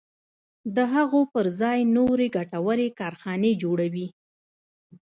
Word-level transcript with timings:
د 0.75 0.77
هغو 0.93 1.21
پر 1.33 1.45
ځای 1.61 1.79
نورې 1.97 2.27
ګټورې 2.37 2.87
کارخانې 2.99 3.51
جوړوي. 3.63 4.07